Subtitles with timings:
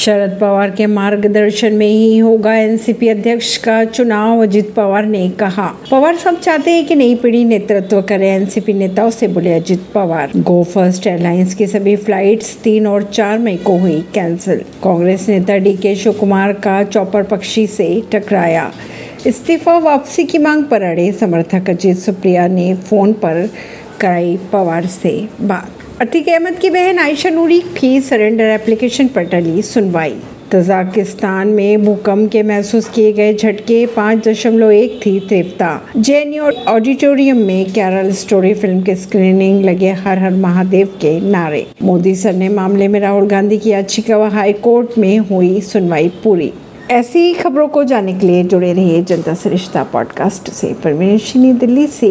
[0.00, 5.66] शरद पवार के मार्गदर्शन में ही होगा एनसीपी अध्यक्ष का चुनाव, अजित पवार ने कहा।
[5.90, 10.30] पवार सब चाहते हैं कि नई पीढ़ी नेतृत्व करे, एनसीपी नेताओं से बोले Ajit Pawar.
[10.36, 15.56] Go First airlines की सभी फ्लाइट्स तीन और चार मई को हुई कैंसिल। कांग्रेस नेता
[15.56, 18.72] डी के शिव कुमार का चौपर पक्षी से टकराया।
[19.26, 23.48] इस्तीफा वापसी की मांग पर अड़े समर्थक अजीत सुप्रिया ने फ़ोन पर
[24.00, 29.62] कराई पवार से बात। अतीक अहमद की बहन आयशा नूरी की सरेंडर एप्लीकेशन पर टली
[29.62, 30.14] सुनवाई।
[30.50, 37.36] तजाकिस्तान में भूकंप के महसूस किए गए झटके पाँच दशमलव एक थी तीव्रता। जेएनयू ऑडिटोरियम
[37.36, 42.48] में कैरल स्टोरी फ़िल्म के स्क्रीनिंग लगे हर हर महादेव के नारे। मोदी सर ने
[42.48, 46.52] मामले में राहुल गांधी की याचिका व हाई कोर्ट में हुई सुनवाई पूरी।
[46.90, 51.98] ऐसी खबरों को जानने के लिए जुड़े रहिए जनता सरिश्ता पॉडकास्ट से। परमेश दिल्ली से।